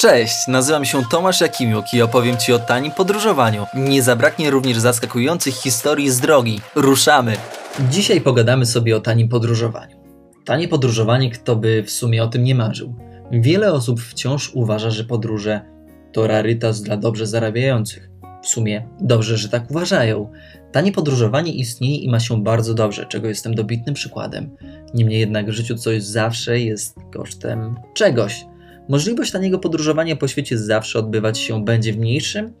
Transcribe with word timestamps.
Cześć, 0.00 0.36
nazywam 0.48 0.84
się 0.84 1.02
Tomasz 1.10 1.40
Jakimiuk 1.40 1.84
i 1.94 2.02
opowiem 2.02 2.36
Ci 2.36 2.52
o 2.52 2.58
tanim 2.58 2.92
podróżowaniu. 2.92 3.66
Nie 3.74 4.02
zabraknie 4.02 4.50
również 4.50 4.78
zaskakujących 4.78 5.54
historii 5.54 6.10
z 6.10 6.20
drogi. 6.20 6.60
Ruszamy! 6.74 7.36
Dzisiaj 7.90 8.20
pogadamy 8.20 8.66
sobie 8.66 8.96
o 8.96 9.00
tanim 9.00 9.28
podróżowaniu. 9.28 9.96
Tanie 10.44 10.68
podróżowanie, 10.68 11.30
kto 11.30 11.56
by 11.56 11.82
w 11.82 11.90
sumie 11.90 12.24
o 12.24 12.26
tym 12.26 12.44
nie 12.44 12.54
marzył. 12.54 12.94
Wiele 13.32 13.72
osób 13.72 14.00
wciąż 14.00 14.50
uważa, 14.54 14.90
że 14.90 15.04
podróże 15.04 15.60
to 16.12 16.26
rarytas 16.26 16.82
dla 16.82 16.96
dobrze 16.96 17.26
zarabiających. 17.26 18.10
W 18.42 18.46
sumie 18.46 18.88
dobrze, 19.00 19.36
że 19.36 19.48
tak 19.48 19.70
uważają. 19.70 20.32
Tanie 20.72 20.92
podróżowanie 20.92 21.52
istnieje 21.52 21.96
i 21.96 22.08
ma 22.08 22.20
się 22.20 22.42
bardzo 22.42 22.74
dobrze, 22.74 23.06
czego 23.06 23.28
jestem 23.28 23.54
dobitnym 23.54 23.94
przykładem. 23.94 24.56
Niemniej 24.94 25.20
jednak 25.20 25.46
w 25.46 25.52
życiu 25.52 25.74
coś 25.74 26.02
zawsze 26.02 26.60
jest 26.60 26.96
kosztem 27.12 27.74
czegoś. 27.94 28.44
Możliwość 28.88 29.32
taniego 29.32 29.58
podróżowania 29.58 30.16
po 30.16 30.28
świecie 30.28 30.58
zawsze 30.58 30.98
odbywać 30.98 31.38
się 31.38 31.64
będzie 31.64 31.92
w 31.92 31.98
mniejszym 31.98 32.52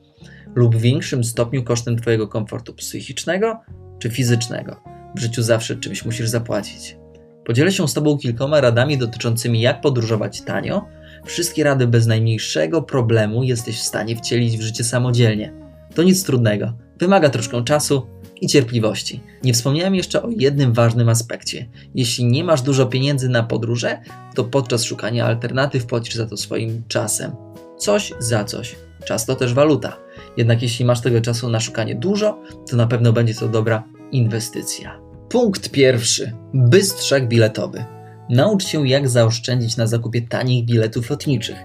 lub 0.54 0.76
większym 0.76 1.24
stopniu 1.24 1.64
kosztem 1.64 1.96
Twojego 1.96 2.28
komfortu 2.28 2.74
psychicznego 2.74 3.60
czy 3.98 4.10
fizycznego. 4.10 4.76
W 5.16 5.20
życiu 5.20 5.42
zawsze 5.42 5.76
czymś 5.76 6.04
musisz 6.04 6.28
zapłacić. 6.28 6.96
Podzielę 7.44 7.72
się 7.72 7.88
z 7.88 7.94
Tobą 7.94 8.18
kilkoma 8.18 8.60
radami 8.60 8.98
dotyczącymi 8.98 9.60
jak 9.60 9.80
podróżować 9.80 10.40
tanio. 10.40 10.84
Wszystkie 11.24 11.64
rady 11.64 11.86
bez 11.86 12.06
najmniejszego 12.06 12.82
problemu 12.82 13.42
jesteś 13.42 13.78
w 13.78 13.82
stanie 13.82 14.16
wcielić 14.16 14.56
w 14.58 14.62
życie 14.62 14.84
samodzielnie. 14.84 15.52
To 15.94 16.02
nic 16.02 16.24
trudnego. 16.24 16.72
Wymaga 16.98 17.30
troszkę 17.30 17.64
czasu 17.64 18.06
i 18.40 18.46
cierpliwości. 18.46 19.20
Nie 19.42 19.52
wspomniałem 19.52 19.94
jeszcze 19.94 20.22
o 20.22 20.28
jednym 20.30 20.72
ważnym 20.72 21.08
aspekcie. 21.08 21.68
Jeśli 21.94 22.24
nie 22.24 22.44
masz 22.44 22.62
dużo 22.62 22.86
pieniędzy 22.86 23.28
na 23.28 23.42
podróże, 23.42 23.98
to 24.34 24.44
podczas 24.44 24.84
szukania 24.84 25.26
alternatyw 25.26 25.86
płacisz 25.86 26.14
za 26.14 26.26
to 26.26 26.36
swoim 26.36 26.82
czasem. 26.88 27.32
Coś 27.78 28.12
za 28.18 28.44
coś. 28.44 28.76
Czas 29.04 29.26
to 29.26 29.36
też 29.36 29.54
waluta. 29.54 29.96
Jednak 30.36 30.62
jeśli 30.62 30.84
masz 30.84 31.00
tego 31.00 31.20
czasu 31.20 31.50
na 31.50 31.60
szukanie 31.60 31.94
dużo, 31.94 32.42
to 32.70 32.76
na 32.76 32.86
pewno 32.86 33.12
będzie 33.12 33.34
to 33.34 33.48
dobra 33.48 33.84
inwestycja. 34.12 35.00
Punkt 35.28 35.70
pierwszy. 35.70 36.32
Bystrzak 36.54 37.28
biletowy. 37.28 37.84
Naucz 38.30 38.66
się 38.66 38.88
jak 38.88 39.08
zaoszczędzić 39.08 39.76
na 39.76 39.86
zakupie 39.86 40.22
tanich 40.22 40.64
biletów 40.64 41.10
lotniczych. 41.10 41.56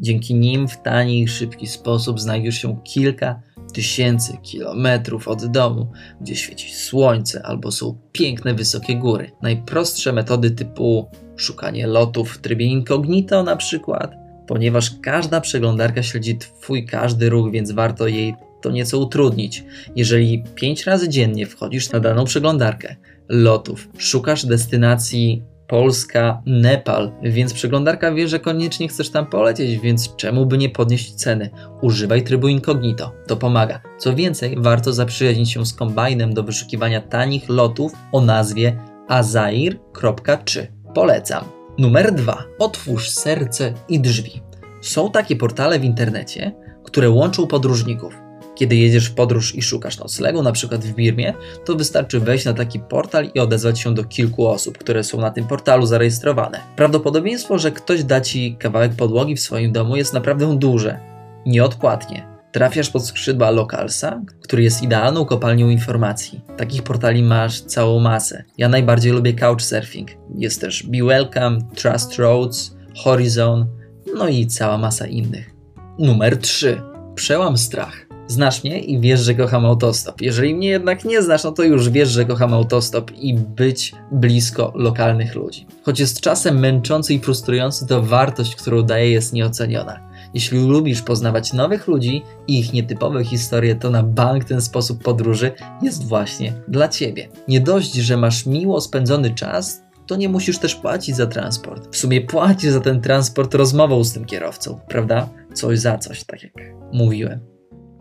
Dzięki 0.00 0.34
nim 0.34 0.68
w 0.68 0.82
tani 0.82 1.22
i 1.22 1.28
szybki 1.28 1.66
sposób 1.66 2.20
znajdziesz 2.20 2.54
się 2.54 2.80
kilka 2.84 3.42
tysięcy 3.72 4.36
kilometrów 4.42 5.28
od 5.28 5.46
domu, 5.46 5.92
gdzie 6.20 6.36
świeci 6.36 6.74
słońce 6.74 7.42
albo 7.46 7.72
są 7.72 7.98
piękne 8.12 8.54
wysokie 8.54 8.96
góry. 8.96 9.30
Najprostsze 9.42 10.12
metody 10.12 10.50
typu 10.50 11.10
szukanie 11.36 11.86
lotów 11.86 12.32
w 12.32 12.38
trybie 12.38 12.66
incognito 12.66 13.42
na 13.42 13.56
przykład, 13.56 14.14
ponieważ 14.46 14.90
każda 15.02 15.40
przeglądarka 15.40 16.02
śledzi 16.02 16.38
Twój 16.38 16.86
każdy 16.86 17.28
ruch, 17.30 17.50
więc 17.50 17.70
warto 17.70 18.08
jej 18.08 18.34
to 18.62 18.70
nieco 18.70 18.98
utrudnić. 18.98 19.64
Jeżeli 19.96 20.44
5 20.54 20.84
razy 20.84 21.08
dziennie 21.08 21.46
wchodzisz 21.46 21.92
na 21.92 22.00
daną 22.00 22.24
przeglądarkę 22.24 22.96
lotów, 23.28 23.88
szukasz 23.98 24.46
destynacji 24.46 25.42
Polska, 25.72 26.42
Nepal, 26.46 27.12
więc 27.22 27.54
przeglądarka 27.54 28.12
wie, 28.12 28.28
że 28.28 28.40
koniecznie 28.40 28.88
chcesz 28.88 29.10
tam 29.10 29.26
polecieć, 29.26 29.80
więc 29.80 30.16
czemu 30.16 30.46
by 30.46 30.58
nie 30.58 30.68
podnieść 30.68 31.14
ceny? 31.14 31.50
Używaj 31.82 32.22
trybu 32.22 32.48
incognito, 32.48 33.12
to 33.26 33.36
pomaga. 33.36 33.80
Co 33.98 34.14
więcej, 34.14 34.56
warto 34.58 34.92
zaprzyjaźnić 34.92 35.52
się 35.52 35.66
z 35.66 35.74
kombajnem 35.74 36.34
do 36.34 36.42
wyszukiwania 36.42 37.00
tanich 37.00 37.48
lotów 37.48 37.92
o 38.12 38.20
nazwie 38.20 38.76
azair.3. 39.08 40.66
Polecam. 40.94 41.44
Numer 41.78 42.14
2. 42.14 42.44
Otwórz 42.58 43.10
serce 43.10 43.74
i 43.88 44.00
drzwi. 44.00 44.40
Są 44.80 45.10
takie 45.10 45.36
portale 45.36 45.78
w 45.78 45.84
internecie, 45.84 46.52
które 46.84 47.10
łączą 47.10 47.46
podróżników. 47.46 48.21
Kiedy 48.54 48.76
jedziesz 48.76 49.06
w 49.06 49.14
podróż 49.14 49.54
i 49.54 49.62
szukasz 49.62 49.98
noclegu, 49.98 50.42
na 50.42 50.52
przykład 50.52 50.84
w 50.84 50.94
Birmie, 50.94 51.34
to 51.64 51.74
wystarczy 51.74 52.20
wejść 52.20 52.44
na 52.44 52.54
taki 52.54 52.80
portal 52.80 53.30
i 53.34 53.40
odezwać 53.40 53.80
się 53.80 53.94
do 53.94 54.04
kilku 54.04 54.46
osób, 54.46 54.78
które 54.78 55.04
są 55.04 55.20
na 55.20 55.30
tym 55.30 55.46
portalu 55.46 55.86
zarejestrowane. 55.86 56.60
Prawdopodobieństwo, 56.76 57.58
że 57.58 57.72
ktoś 57.72 58.04
da 58.04 58.20
ci 58.20 58.56
kawałek 58.58 58.92
podłogi 58.92 59.36
w 59.36 59.40
swoim 59.40 59.72
domu 59.72 59.96
jest 59.96 60.14
naprawdę 60.14 60.58
duże. 60.58 60.98
Nieodpłatnie. 61.46 62.32
Trafiasz 62.52 62.90
pod 62.90 63.06
skrzydła 63.06 63.50
Localsa, 63.50 64.22
który 64.42 64.62
jest 64.62 64.82
idealną 64.82 65.24
kopalnią 65.24 65.68
informacji. 65.68 66.40
Takich 66.56 66.82
portali 66.82 67.22
masz 67.22 67.60
całą 67.60 68.00
masę. 68.00 68.44
Ja 68.58 68.68
najbardziej 68.68 69.12
lubię 69.12 69.34
Couchsurfing. 69.34 70.10
Jest 70.34 70.60
też 70.60 70.86
Be 70.86 71.04
Welcome, 71.04 71.58
Trust 71.74 72.16
Roads, 72.18 72.76
Horizon, 73.04 73.66
no 74.14 74.28
i 74.28 74.46
cała 74.46 74.78
masa 74.78 75.06
innych. 75.06 75.50
Numer 75.98 76.36
3. 76.38 76.82
Przełam 77.14 77.58
strach. 77.58 78.11
Znasz 78.32 78.64
mnie 78.64 78.80
i 78.80 79.00
wiesz, 79.00 79.20
że 79.20 79.34
kocham 79.34 79.66
autostop. 79.66 80.20
Jeżeli 80.20 80.54
mnie 80.54 80.68
jednak 80.68 81.04
nie 81.04 81.22
znasz, 81.22 81.44
no 81.44 81.52
to 81.52 81.62
już 81.62 81.90
wiesz, 81.90 82.08
że 82.08 82.24
kocham 82.24 82.54
autostop 82.54 83.10
i 83.10 83.34
być 83.34 83.94
blisko 84.12 84.72
lokalnych 84.74 85.34
ludzi. 85.34 85.66
Choć 85.82 86.00
jest 86.00 86.20
czasem 86.20 86.58
męczący 86.58 87.14
i 87.14 87.20
frustrujący, 87.20 87.86
to 87.86 88.02
wartość, 88.02 88.56
którą 88.56 88.82
daje, 88.82 89.10
jest 89.10 89.32
nieoceniona. 89.32 90.00
Jeśli 90.34 90.58
lubisz 90.58 91.02
poznawać 91.02 91.52
nowych 91.52 91.88
ludzi 91.88 92.22
i 92.46 92.58
ich 92.58 92.72
nietypowe 92.72 93.24
historie, 93.24 93.74
to 93.74 93.90
na 93.90 94.02
bank 94.02 94.44
ten 94.44 94.60
sposób 94.60 95.02
podróży 95.02 95.52
jest 95.82 96.08
właśnie 96.08 96.52
dla 96.68 96.88
Ciebie. 96.88 97.28
Nie 97.48 97.60
dość, 97.60 97.94
że 97.94 98.16
masz 98.16 98.46
miło 98.46 98.80
spędzony 98.80 99.34
czas, 99.34 99.82
to 100.06 100.16
nie 100.16 100.28
musisz 100.28 100.58
też 100.58 100.74
płacić 100.74 101.16
za 101.16 101.26
transport. 101.26 101.96
W 101.96 101.96
sumie 101.96 102.20
płacisz 102.20 102.70
za 102.70 102.80
ten 102.80 103.00
transport 103.00 103.54
rozmową 103.54 104.04
z 104.04 104.12
tym 104.12 104.24
kierowcą, 104.24 104.80
prawda? 104.88 105.28
Coś 105.54 105.78
za 105.78 105.98
coś, 105.98 106.24
tak 106.24 106.42
jak 106.42 106.52
mówiłem. 106.92 107.51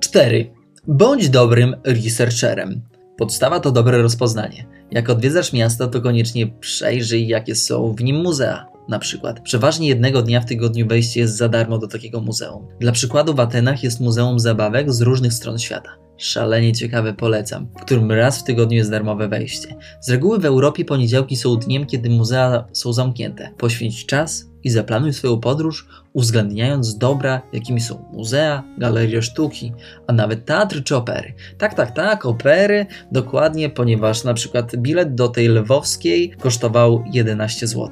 4. 0.01 0.53
Bądź 0.87 1.29
dobrym 1.29 1.75
researcherem. 1.83 2.81
Podstawa 3.17 3.59
to 3.59 3.71
dobre 3.71 4.01
rozpoznanie. 4.01 4.67
Jak 4.91 5.09
odwiedzasz 5.09 5.53
miasto, 5.53 5.87
to 5.87 6.01
koniecznie 6.01 6.47
przejrzyj, 6.47 7.27
jakie 7.27 7.55
są 7.55 7.95
w 7.95 8.03
nim 8.03 8.15
muzea. 8.15 8.65
Na 8.89 8.99
przykład, 8.99 9.39
przeważnie 9.39 9.87
jednego 9.87 10.21
dnia 10.21 10.41
w 10.41 10.45
tygodniu 10.45 10.87
wejście 10.87 11.19
jest 11.19 11.37
za 11.37 11.49
darmo 11.49 11.77
do 11.77 11.87
takiego 11.87 12.21
muzeum. 12.21 12.67
Dla 12.79 12.91
przykładu 12.91 13.33
w 13.33 13.39
Atenach 13.39 13.83
jest 13.83 13.99
Muzeum 13.99 14.39
Zabawek 14.39 14.93
z 14.93 15.01
różnych 15.01 15.33
stron 15.33 15.59
świata. 15.59 15.89
Szalenie 16.21 16.73
ciekawe 16.73 17.13
polecam, 17.13 17.67
w 17.77 17.81
którym 17.81 18.11
raz 18.11 18.39
w 18.39 18.43
tygodniu 18.43 18.77
jest 18.77 18.91
darmowe 18.91 19.27
wejście. 19.27 19.75
Z 20.01 20.09
reguły 20.09 20.39
w 20.39 20.45
Europie 20.45 20.85
poniedziałki 20.85 21.35
są 21.35 21.55
dniem, 21.55 21.85
kiedy 21.85 22.09
muzea 22.09 22.65
są 22.73 22.93
zamknięte. 22.93 23.49
Poświęć 23.57 24.05
czas 24.05 24.45
i 24.63 24.69
zaplanuj 24.69 25.13
swoją 25.13 25.39
podróż, 25.39 25.87
uwzględniając 26.13 26.97
dobra, 26.97 27.41
jakimi 27.53 27.81
są 27.81 28.05
muzea, 28.13 28.63
galerie 28.77 29.21
sztuki, 29.21 29.73
a 30.07 30.13
nawet 30.13 30.45
teatry 30.45 30.81
czy 30.81 30.95
opery. 30.95 31.33
Tak, 31.57 31.73
tak, 31.73 31.95
tak, 31.95 32.25
opery, 32.25 32.85
dokładnie, 33.11 33.69
ponieważ 33.69 34.23
na 34.23 34.33
przykład 34.33 34.75
bilet 34.75 35.15
do 35.15 35.27
tej 35.27 35.47
lwowskiej 35.47 36.31
kosztował 36.39 37.03
11 37.11 37.67
zł. 37.67 37.89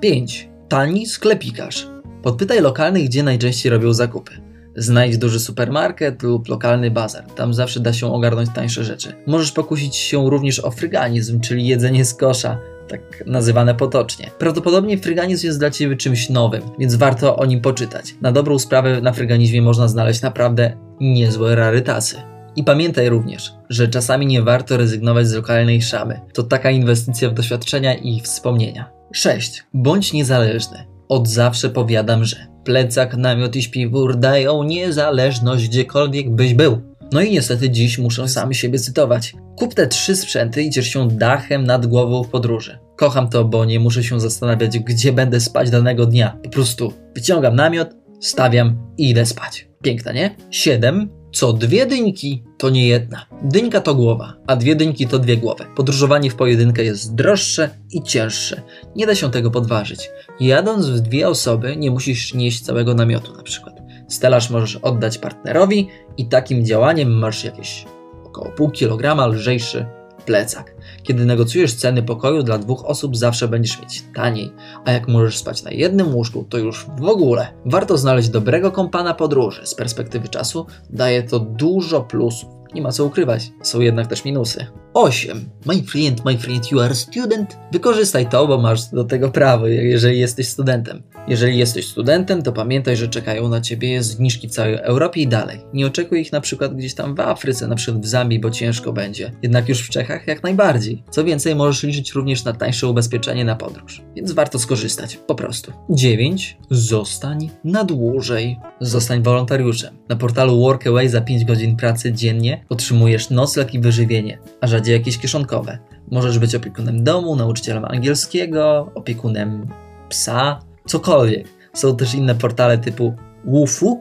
5. 0.00 0.48
Tani 0.68 1.06
sklepikarz. 1.06 1.88
Podpytaj 2.22 2.60
lokalnych, 2.60 3.04
gdzie 3.04 3.22
najczęściej 3.22 3.72
robią 3.72 3.92
zakupy. 3.92 4.47
Znajdź 4.78 5.18
duży 5.18 5.40
supermarket 5.40 6.22
lub 6.22 6.48
lokalny 6.48 6.90
bazar. 6.90 7.24
Tam 7.24 7.54
zawsze 7.54 7.80
da 7.80 7.92
się 7.92 8.14
ogarnąć 8.14 8.50
tańsze 8.54 8.84
rzeczy. 8.84 9.12
Możesz 9.26 9.52
pokusić 9.52 9.96
się 9.96 10.30
również 10.30 10.64
o 10.64 10.70
fryganizm, 10.70 11.40
czyli 11.40 11.66
jedzenie 11.66 12.04
z 12.04 12.14
kosza, 12.14 12.58
tak 12.88 13.00
nazywane 13.26 13.74
potocznie. 13.74 14.30
Prawdopodobnie 14.38 14.98
fryganizm 14.98 15.46
jest 15.46 15.58
dla 15.58 15.70
Ciebie 15.70 15.96
czymś 15.96 16.30
nowym, 16.30 16.62
więc 16.78 16.94
warto 16.94 17.36
o 17.36 17.46
nim 17.46 17.60
poczytać. 17.60 18.14
Na 18.20 18.32
dobrą 18.32 18.58
sprawę 18.58 19.00
na 19.00 19.12
fryganizmie 19.12 19.62
można 19.62 19.88
znaleźć 19.88 20.22
naprawdę 20.22 20.76
niezłe 21.00 21.54
rarytasy. 21.54 22.16
I 22.56 22.64
pamiętaj 22.64 23.08
również, 23.08 23.52
że 23.68 23.88
czasami 23.88 24.26
nie 24.26 24.42
warto 24.42 24.76
rezygnować 24.76 25.26
z 25.26 25.34
lokalnej 25.34 25.82
szamy. 25.82 26.20
To 26.34 26.42
taka 26.42 26.70
inwestycja 26.70 27.30
w 27.30 27.34
doświadczenia 27.34 27.94
i 27.94 28.20
wspomnienia. 28.20 28.90
6. 29.12 29.64
Bądź 29.74 30.12
niezależny. 30.12 30.86
Od 31.08 31.28
zawsze 31.28 31.70
powiadam, 31.70 32.24
że 32.24 32.36
plecak, 32.68 33.16
namiot 33.16 33.56
i 33.56 33.62
śpiwór 33.62 34.16
dają 34.16 34.62
niezależność 34.62 35.68
gdziekolwiek 35.68 36.30
byś 36.30 36.54
był. 36.54 36.80
No 37.12 37.20
i 37.20 37.32
niestety 37.32 37.70
dziś 37.70 37.98
muszę 37.98 38.28
sam 38.28 38.54
siebie 38.54 38.78
cytować. 38.78 39.34
Kup 39.56 39.74
te 39.74 39.86
trzy 39.86 40.16
sprzęty 40.16 40.62
i 40.62 40.70
ciesz 40.70 40.88
się 40.88 41.08
dachem 41.08 41.64
nad 41.64 41.86
głową 41.86 42.24
w 42.24 42.28
podróży. 42.28 42.78
Kocham 42.96 43.28
to, 43.28 43.44
bo 43.44 43.64
nie 43.64 43.80
muszę 43.80 44.04
się 44.04 44.20
zastanawiać, 44.20 44.78
gdzie 44.78 45.12
będę 45.12 45.40
spać 45.40 45.70
danego 45.70 46.06
dnia. 46.06 46.38
Po 46.42 46.50
prostu 46.50 46.92
wyciągam 47.14 47.56
namiot, 47.56 47.88
stawiam 48.20 48.78
i 48.98 49.10
idę 49.10 49.26
spać. 49.26 49.68
Piękna, 49.82 50.12
nie? 50.12 50.36
7. 50.50 51.17
Co 51.32 51.52
dwie 51.52 51.86
dyńki, 51.86 52.42
to 52.58 52.70
nie 52.70 52.88
jedna. 52.88 53.26
Dyńka 53.42 53.80
to 53.80 53.94
głowa, 53.94 54.34
a 54.46 54.56
dwie 54.56 54.76
dyńki 54.76 55.06
to 55.06 55.18
dwie 55.18 55.36
głowy. 55.36 55.64
Podróżowanie 55.76 56.30
w 56.30 56.34
pojedynkę 56.34 56.84
jest 56.84 57.14
droższe 57.14 57.70
i 57.92 58.02
cięższe. 58.02 58.62
Nie 58.96 59.06
da 59.06 59.14
się 59.14 59.30
tego 59.30 59.50
podważyć. 59.50 60.10
Jadąc 60.40 60.86
w 60.86 61.00
dwie 61.00 61.28
osoby, 61.28 61.76
nie 61.76 61.90
musisz 61.90 62.34
nieść 62.34 62.60
całego 62.60 62.94
namiotu 62.94 63.32
na 63.34 63.42
przykład. 63.42 63.78
Stelaż 64.08 64.50
możesz 64.50 64.76
oddać 64.76 65.18
partnerowi 65.18 65.88
i 66.16 66.28
takim 66.28 66.64
działaniem 66.64 67.18
masz 67.18 67.44
jakieś 67.44 67.84
około 68.24 68.50
pół 68.50 68.70
kilograma 68.70 69.26
lżejszy 69.26 69.86
plecak. 70.28 70.74
Kiedy 71.02 71.24
negocjujesz 71.24 71.74
ceny 71.74 72.02
pokoju 72.02 72.42
dla 72.42 72.58
dwóch 72.58 72.84
osób, 72.84 73.16
zawsze 73.16 73.48
będziesz 73.48 73.80
mieć 73.80 74.02
taniej, 74.14 74.52
a 74.84 74.92
jak 74.92 75.08
możesz 75.08 75.38
spać 75.38 75.62
na 75.62 75.70
jednym 75.70 76.14
łóżku, 76.14 76.44
to 76.48 76.58
już 76.58 76.86
w 76.98 77.04
ogóle. 77.04 77.48
Warto 77.64 77.98
znaleźć 77.98 78.28
dobrego 78.28 78.72
kompana 78.72 79.14
podróży. 79.14 79.66
Z 79.66 79.74
perspektywy 79.74 80.28
czasu 80.28 80.66
daje 80.90 81.22
to 81.22 81.38
dużo 81.40 82.00
plusów. 82.00 82.48
Nie 82.74 82.82
ma 82.82 82.92
co 82.92 83.04
ukrywać, 83.04 83.52
są 83.62 83.80
jednak 83.80 84.06
też 84.06 84.24
minusy. 84.24 84.66
8. 84.98 85.50
My 85.66 85.82
friend, 85.82 86.24
my 86.24 86.38
friend, 86.38 86.70
you 86.70 86.80
are 86.80 86.94
student. 86.94 87.56
Wykorzystaj 87.72 88.28
to, 88.28 88.46
bo 88.46 88.58
masz 88.58 88.90
do 88.90 89.04
tego 89.04 89.30
prawo, 89.30 89.66
jeżeli 89.66 90.18
jesteś 90.18 90.48
studentem. 90.48 91.02
Jeżeli 91.28 91.58
jesteś 91.58 91.86
studentem, 91.86 92.42
to 92.42 92.52
pamiętaj, 92.52 92.96
że 92.96 93.08
czekają 93.08 93.48
na 93.48 93.60
ciebie 93.60 94.02
zniżki 94.02 94.48
w 94.48 94.50
całej 94.50 94.74
Europie 94.74 95.20
i 95.20 95.26
dalej. 95.26 95.60
Nie 95.74 95.86
oczekuj 95.86 96.20
ich 96.20 96.32
na 96.32 96.40
przykład 96.40 96.76
gdzieś 96.76 96.94
tam 96.94 97.14
w 97.14 97.20
Afryce, 97.20 97.68
na 97.68 97.74
przykład 97.74 98.02
w 98.02 98.06
Zambii, 98.06 98.38
bo 98.38 98.50
ciężko 98.50 98.92
będzie. 98.92 99.32
Jednak 99.42 99.68
już 99.68 99.80
w 99.80 99.90
Czechach 99.90 100.26
jak 100.26 100.42
najbardziej. 100.42 101.02
Co 101.10 101.24
więcej, 101.24 101.54
możesz 101.54 101.82
liczyć 101.82 102.12
również 102.12 102.44
na 102.44 102.52
tańsze 102.52 102.86
ubezpieczenie 102.86 103.44
na 103.44 103.56
podróż. 103.56 104.02
Więc 104.16 104.32
warto 104.32 104.58
skorzystać, 104.58 105.16
po 105.16 105.34
prostu. 105.34 105.72
9. 105.90 106.58
Zostań 106.70 107.50
na 107.64 107.84
dłużej. 107.84 108.58
Zostań 108.80 109.22
wolontariuszem. 109.22 109.94
Na 110.08 110.16
portalu 110.16 110.60
Workaway 110.60 111.08
za 111.08 111.20
5 111.20 111.44
godzin 111.44 111.76
pracy 111.76 112.12
dziennie 112.12 112.64
otrzymujesz 112.68 113.30
nocleg 113.30 113.74
i 113.74 113.80
wyżywienie, 113.80 114.38
a 114.60 114.66
rzadziej 114.66 114.87
jakieś 114.92 115.18
kieszonkowe. 115.18 115.78
Możesz 116.10 116.38
być 116.38 116.54
opiekunem 116.54 117.04
domu, 117.04 117.36
nauczycielem 117.36 117.84
angielskiego, 117.84 118.92
opiekunem 118.94 119.66
psa, 120.08 120.60
cokolwiek. 120.86 121.48
Są 121.72 121.96
też 121.96 122.14
inne 122.14 122.34
portale 122.34 122.78
typu 122.78 123.14
Wufu, 123.44 124.00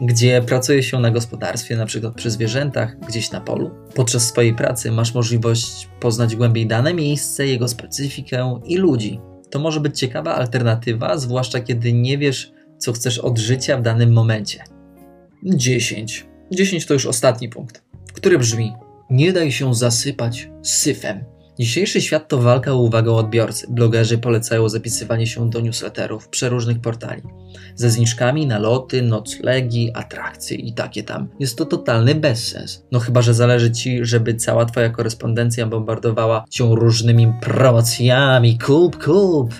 gdzie 0.00 0.42
pracuje 0.42 0.82
się 0.82 1.00
na 1.00 1.10
gospodarstwie, 1.10 1.76
na 1.76 1.86
przykład 1.86 2.14
przy 2.14 2.30
zwierzętach, 2.30 2.98
gdzieś 3.08 3.30
na 3.30 3.40
polu. 3.40 3.70
Podczas 3.94 4.28
swojej 4.28 4.54
pracy 4.54 4.90
masz 4.90 5.14
możliwość 5.14 5.88
poznać 6.00 6.36
głębiej 6.36 6.66
dane 6.66 6.94
miejsce, 6.94 7.46
jego 7.46 7.68
specyfikę 7.68 8.60
i 8.64 8.76
ludzi. 8.76 9.20
To 9.50 9.58
może 9.58 9.80
być 9.80 9.98
ciekawa 9.98 10.34
alternatywa, 10.34 11.18
zwłaszcza 11.18 11.60
kiedy 11.60 11.92
nie 11.92 12.18
wiesz, 12.18 12.52
co 12.78 12.92
chcesz 12.92 13.18
od 13.18 13.38
życia 13.38 13.78
w 13.78 13.82
danym 13.82 14.12
momencie. 14.12 14.64
10. 15.44 16.26
10 16.50 16.86
to 16.86 16.94
już 16.94 17.06
ostatni 17.06 17.48
punkt, 17.48 17.82
który 18.12 18.38
brzmi: 18.38 18.72
Nie 19.10 19.32
daj 19.32 19.52
się 19.52 19.74
zasypać 19.74 20.50
syfem. 20.62 21.24
Dzisiejszy 21.58 22.00
świat 22.00 22.28
to 22.28 22.38
walka 22.38 22.72
o 22.72 22.76
uwagę 22.76 23.12
odbiorcy. 23.12 23.66
Blogerzy 23.70 24.18
polecają 24.18 24.68
zapisywanie 24.68 25.26
się 25.26 25.50
do 25.50 25.60
newsletterów 25.60 26.28
przeróżnych 26.28 26.80
portali. 26.80 27.22
Ze 27.74 27.90
zniżkami 27.90 28.46
na 28.46 28.58
loty, 28.58 29.02
noclegi, 29.02 29.90
atrakcje 29.94 30.56
i 30.56 30.72
takie 30.72 31.02
tam. 31.02 31.28
Jest 31.40 31.58
to 31.58 31.66
totalny 31.66 32.14
bezsens. 32.14 32.82
No 32.92 33.00
chyba, 33.00 33.22
że 33.22 33.34
zależy 33.34 33.70
Ci, 33.70 34.04
żeby 34.04 34.34
cała 34.34 34.64
Twoja 34.64 34.90
korespondencja 34.90 35.66
bombardowała 35.66 36.44
Cię 36.50 36.64
różnymi 36.70 37.32
promocjami. 37.40 38.58
Kup, 38.58 39.04
kup, 39.04 39.54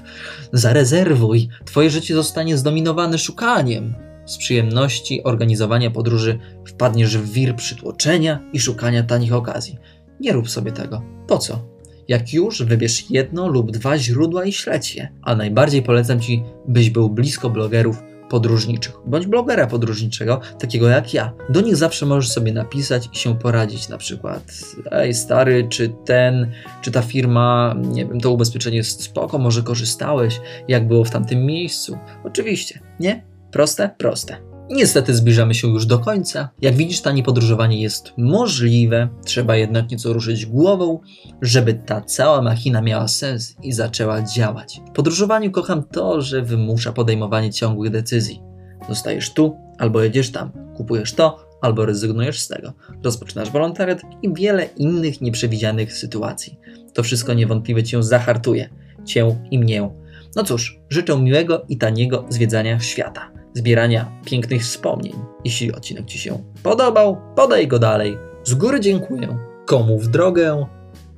zarezerwuj. 0.52 1.48
Twoje 1.64 1.90
życie 1.90 2.14
zostanie 2.14 2.58
zdominowane 2.58 3.18
szukaniem. 3.18 3.94
Z 4.26 4.36
przyjemności 4.36 5.24
organizowania 5.24 5.90
podróży 5.90 6.38
wpadniesz 6.66 7.18
w 7.18 7.32
wir 7.32 7.56
przytłoczenia 7.56 8.40
i 8.52 8.60
szukania 8.60 9.02
tanich 9.02 9.32
okazji. 9.32 9.78
Nie 10.20 10.32
rób 10.32 10.50
sobie 10.50 10.72
tego. 10.72 11.02
Po 11.26 11.38
co? 11.38 11.74
Jak 12.08 12.32
już, 12.32 12.62
wybierz 12.62 13.10
jedno 13.10 13.48
lub 13.48 13.70
dwa 13.70 13.98
źródła 13.98 14.44
i 14.44 14.52
śledź 14.52 14.94
je. 14.94 15.08
A 15.22 15.34
najbardziej 15.34 15.82
polecam 15.82 16.20
Ci, 16.20 16.42
byś 16.68 16.90
był 16.90 17.10
blisko 17.10 17.50
blogerów 17.50 18.02
podróżniczych, 18.28 18.94
bądź 19.06 19.26
blogera 19.26 19.66
podróżniczego, 19.66 20.40
takiego 20.58 20.88
jak 20.88 21.14
ja. 21.14 21.32
Do 21.50 21.60
nich 21.60 21.76
zawsze 21.76 22.06
możesz 22.06 22.30
sobie 22.30 22.52
napisać 22.52 23.08
i 23.12 23.18
się 23.18 23.38
poradzić, 23.38 23.88
na 23.88 23.98
przykład 23.98 24.42
ej 24.90 25.14
stary, 25.14 25.66
czy 25.68 25.94
ten, 26.04 26.50
czy 26.82 26.90
ta 26.90 27.02
firma, 27.02 27.74
nie 27.82 28.06
wiem, 28.06 28.20
to 28.20 28.30
ubezpieczenie 28.30 28.76
jest 28.76 29.02
spoko, 29.02 29.38
może 29.38 29.62
korzystałeś, 29.62 30.40
jak 30.68 30.88
było 30.88 31.04
w 31.04 31.10
tamtym 31.10 31.46
miejscu. 31.46 31.98
Oczywiście, 32.24 32.80
nie? 33.00 33.33
Proste? 33.54 33.90
Proste. 33.98 34.36
Niestety 34.70 35.14
zbliżamy 35.14 35.54
się 35.54 35.68
już 35.68 35.86
do 35.86 35.98
końca. 35.98 36.48
Jak 36.60 36.74
widzisz, 36.74 37.00
tanie 37.00 37.22
podróżowanie 37.22 37.82
jest 37.82 38.12
możliwe, 38.18 39.08
trzeba 39.24 39.56
jednak 39.56 39.90
nieco 39.90 40.12
ruszyć 40.12 40.46
głową, 40.46 41.00
żeby 41.42 41.74
ta 41.74 42.00
cała 42.00 42.42
machina 42.42 42.82
miała 42.82 43.08
sens 43.08 43.56
i 43.62 43.72
zaczęła 43.72 44.22
działać. 44.22 44.80
W 44.88 44.90
podróżowaniu 44.90 45.50
kocham 45.50 45.82
to, 45.82 46.22
że 46.22 46.42
wymusza 46.42 46.92
podejmowanie 46.92 47.52
ciągłych 47.52 47.90
decyzji. 47.90 48.40
Zostajesz 48.88 49.34
tu, 49.34 49.56
albo 49.78 50.02
jedziesz 50.02 50.30
tam, 50.32 50.52
kupujesz 50.76 51.12
to, 51.12 51.48
albo 51.62 51.86
rezygnujesz 51.86 52.40
z 52.40 52.48
tego. 52.48 52.72
Rozpoczynasz 53.04 53.50
wolontariat 53.50 54.00
i 54.22 54.34
wiele 54.34 54.64
innych 54.76 55.20
nieprzewidzianych 55.20 55.92
sytuacji. 55.92 56.58
To 56.94 57.02
wszystko 57.02 57.34
niewątpliwie 57.34 57.82
cię 57.82 58.02
zahartuje, 58.02 58.68
cię 59.04 59.36
i 59.50 59.58
mnie. 59.58 59.90
No 60.36 60.44
cóż, 60.44 60.80
życzę 60.90 61.20
miłego 61.20 61.64
i 61.68 61.76
taniego 61.78 62.26
zwiedzania 62.28 62.80
świata 62.80 63.34
zbierania 63.54 64.12
pięknych 64.24 64.62
wspomnień. 64.62 65.14
Jeśli 65.44 65.72
odcinek 65.72 66.06
Ci 66.06 66.18
się 66.18 66.38
podobał, 66.62 67.16
podaj 67.36 67.68
go 67.68 67.78
dalej. 67.78 68.16
Z 68.44 68.54
góry 68.54 68.80
dziękuję. 68.80 69.38
Komu 69.66 69.98
w 69.98 70.08
drogę, 70.08 70.66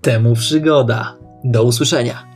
temu 0.01 0.35
przygoda. 0.35 1.17
Do 1.45 1.65
usłyszenia. 1.65 2.36